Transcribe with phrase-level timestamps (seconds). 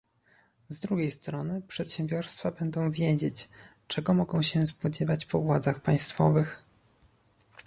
[0.69, 3.49] Z drugiej strony przedsiębiorstwa będą wiedzieć,
[3.87, 6.63] czego mogą się spodziewać po władzach państwowych